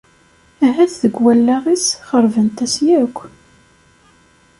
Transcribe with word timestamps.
Ahat 0.65 0.93
deg 1.03 1.15
wallaɣ-is 1.23 1.85
xeṛbent-as 2.07 2.75
yakk. 2.87 3.17